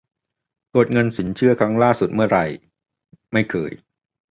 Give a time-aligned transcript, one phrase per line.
[0.75, 2.45] -กดเงินสินเชื่อครั้งล่าสุดเมื่อไหร่:
[3.33, 3.71] ไม่เคย